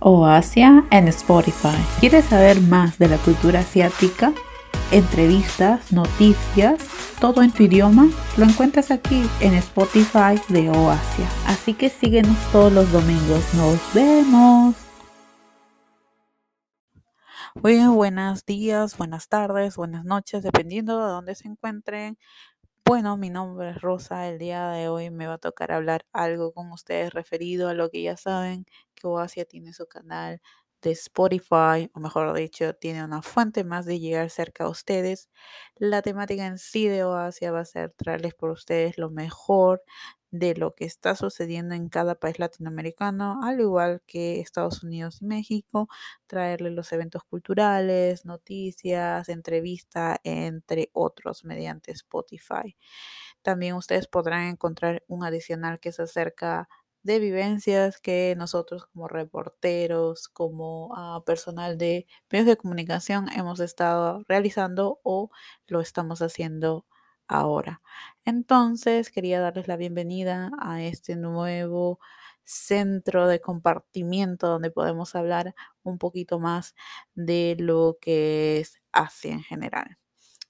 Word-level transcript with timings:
o 0.00 0.24
Asia 0.24 0.84
en 0.90 1.08
Spotify. 1.08 1.76
¿Quieres 2.00 2.24
saber 2.24 2.60
más 2.60 2.98
de 2.98 3.08
la 3.08 3.18
cultura 3.18 3.60
asiática? 3.60 4.32
Entrevistas, 4.90 5.92
noticias, 5.92 6.84
todo 7.20 7.42
en 7.42 7.52
tu 7.52 7.62
idioma, 7.62 8.08
lo 8.36 8.44
encuentras 8.44 8.90
aquí 8.90 9.22
en 9.40 9.54
Spotify 9.54 10.40
de 10.48 10.70
Oasia. 10.70 11.28
Así 11.46 11.74
que 11.74 11.88
síguenos 11.88 12.36
todos 12.50 12.72
los 12.72 12.90
domingos. 12.90 13.44
Nos 13.54 13.78
vemos. 13.94 14.74
Bueno, 17.54 17.94
buenos 17.94 18.46
días, 18.46 18.96
buenas 18.96 19.28
tardes, 19.28 19.76
buenas 19.76 20.04
noches, 20.04 20.42
dependiendo 20.42 20.98
de 20.98 21.10
dónde 21.10 21.34
se 21.34 21.48
encuentren. 21.48 22.16
Bueno, 22.84 23.16
mi 23.16 23.30
nombre 23.30 23.70
es 23.70 23.80
Rosa. 23.80 24.28
El 24.28 24.38
día 24.38 24.68
de 24.70 24.88
hoy 24.88 25.10
me 25.10 25.26
va 25.26 25.34
a 25.34 25.38
tocar 25.38 25.70
hablar 25.70 26.06
algo 26.12 26.52
con 26.52 26.72
ustedes 26.72 27.12
referido 27.12 27.68
a 27.68 27.74
lo 27.74 27.90
que 27.90 28.02
ya 28.02 28.16
saben 28.16 28.66
que 29.00 29.08
Oasia 29.08 29.46
tiene 29.46 29.72
su 29.74 29.86
canal 29.88 30.40
de 30.82 30.92
Spotify, 30.92 31.90
o 31.94 32.00
mejor 32.00 32.34
dicho, 32.36 32.74
tiene 32.74 33.04
una 33.04 33.22
fuente 33.22 33.64
más 33.64 33.86
de 33.86 34.00
llegar 34.00 34.30
cerca 34.30 34.64
a 34.64 34.70
ustedes. 34.70 35.30
La 35.76 36.02
temática 36.02 36.46
en 36.46 36.58
sí 36.58 36.88
de 36.88 37.04
Oasia 37.04 37.52
va 37.52 37.60
a 37.60 37.64
ser 37.66 37.92
traerles 37.92 38.34
por 38.34 38.50
ustedes 38.50 38.98
lo 38.98 39.10
mejor 39.10 39.82
de 40.32 40.54
lo 40.54 40.74
que 40.76 40.84
está 40.84 41.16
sucediendo 41.16 41.74
en 41.74 41.88
cada 41.88 42.14
país 42.14 42.38
latinoamericano, 42.38 43.40
al 43.42 43.60
igual 43.60 44.00
que 44.06 44.40
Estados 44.40 44.82
Unidos 44.84 45.20
y 45.22 45.26
México, 45.26 45.88
traerles 46.28 46.72
los 46.72 46.92
eventos 46.92 47.24
culturales, 47.24 48.24
noticias, 48.24 49.28
entrevistas, 49.28 50.18
entre 50.24 50.90
otros, 50.94 51.44
mediante 51.44 51.90
Spotify. 51.92 52.76
También 53.42 53.74
ustedes 53.76 54.06
podrán 54.08 54.48
encontrar 54.48 55.02
un 55.08 55.24
adicional 55.24 55.80
que 55.80 55.92
se 55.92 56.02
acerca 56.02 56.68
de 57.02 57.18
vivencias 57.18 58.00
que 58.00 58.34
nosotros 58.36 58.86
como 58.86 59.08
reporteros, 59.08 60.28
como 60.28 60.88
uh, 60.88 61.24
personal 61.24 61.78
de 61.78 62.06
medios 62.30 62.46
de 62.46 62.56
comunicación 62.56 63.28
hemos 63.34 63.60
estado 63.60 64.24
realizando 64.28 65.00
o 65.02 65.30
lo 65.66 65.80
estamos 65.80 66.22
haciendo 66.22 66.86
ahora. 67.28 67.80
Entonces, 68.24 69.10
quería 69.10 69.40
darles 69.40 69.68
la 69.68 69.76
bienvenida 69.76 70.50
a 70.60 70.82
este 70.82 71.16
nuevo 71.16 72.00
centro 72.44 73.28
de 73.28 73.40
compartimiento 73.40 74.48
donde 74.48 74.70
podemos 74.70 75.14
hablar 75.14 75.54
un 75.82 75.98
poquito 75.98 76.40
más 76.40 76.74
de 77.14 77.56
lo 77.58 77.98
que 78.00 78.58
es 78.58 78.80
Asia 78.92 79.32
en 79.32 79.42
general. 79.42 79.98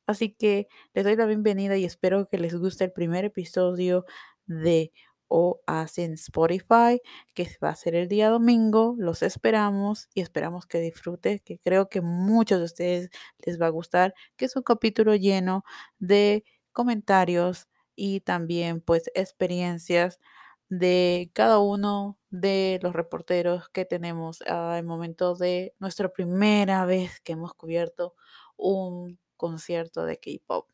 Así 0.06 0.32
que 0.32 0.68
les 0.94 1.04
doy 1.04 1.16
la 1.16 1.26
bienvenida 1.26 1.76
y 1.76 1.84
espero 1.84 2.28
que 2.28 2.38
les 2.38 2.56
guste 2.56 2.84
el 2.84 2.92
primer 2.92 3.24
episodio 3.26 4.04
de 4.46 4.92
o 5.30 5.60
en 5.96 6.14
Spotify, 6.14 7.00
que 7.34 7.48
va 7.64 7.70
a 7.70 7.76
ser 7.76 7.94
el 7.94 8.08
día 8.08 8.28
domingo. 8.30 8.96
Los 8.98 9.22
esperamos 9.22 10.08
y 10.14 10.20
esperamos 10.22 10.66
que 10.66 10.80
disfruten, 10.80 11.40
que 11.44 11.58
creo 11.60 11.88
que 11.88 12.00
muchos 12.02 12.58
de 12.58 12.64
ustedes 12.66 13.10
les 13.38 13.60
va 13.60 13.66
a 13.66 13.70
gustar, 13.70 14.14
que 14.36 14.46
es 14.46 14.56
un 14.56 14.62
capítulo 14.64 15.14
lleno 15.16 15.64
de 15.98 16.44
comentarios 16.72 17.68
y 17.96 18.20
también 18.20 18.80
pues 18.80 19.10
experiencias 19.14 20.18
de 20.68 21.30
cada 21.34 21.58
uno 21.60 22.18
de 22.30 22.78
los 22.82 22.92
reporteros 22.94 23.68
que 23.70 23.84
tenemos 23.84 24.42
al 24.42 24.84
momento 24.84 25.34
de 25.36 25.74
nuestra 25.80 26.12
primera 26.12 26.84
vez 26.86 27.20
que 27.20 27.32
hemos 27.32 27.54
cubierto 27.54 28.14
un 28.56 29.18
concierto 29.36 30.04
de 30.04 30.18
K-pop. 30.18 30.68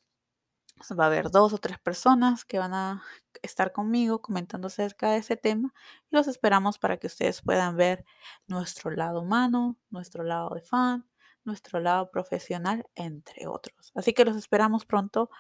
Va 0.99 1.05
a 1.05 1.07
haber 1.07 1.31
dos 1.31 1.53
o 1.55 1.59
tres 1.59 1.79
personas 1.79 2.45
que 2.45 2.59
van 2.59 2.75
a 2.75 3.03
estar 3.43 3.73
conmigo 3.73 4.21
comentando 4.21 4.67
acerca 4.69 5.11
de 5.11 5.19
ese 5.19 5.37
tema 5.37 5.73
y 6.11 6.17
los 6.17 6.29
esperamos 6.29 6.79
para 6.79 6.99
que 6.99 7.07
ustedes 7.07 7.41
puedan 7.43 7.77
ver 7.77 8.05
nuestro 8.47 8.91
lado 8.91 9.23
humano, 9.23 9.79
nuestro 9.91 10.23
lado 10.23 10.55
de 10.55 10.61
fan, 10.61 11.09
nuestro 11.45 11.81
lado 11.81 12.11
profesional, 12.11 12.87
entre 12.95 13.47
otros. 13.47 13.91
Así 13.95 14.13
que 14.13 14.25
los 14.27 14.37
esperamos 14.37 14.85
pronto 14.85 15.31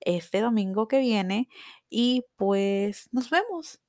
este 0.00 0.40
domingo 0.40 0.86
que 0.86 1.00
viene 1.00 1.48
y 1.90 2.24
pues 2.36 3.08
nos 3.12 3.30
vemos. 3.30 3.80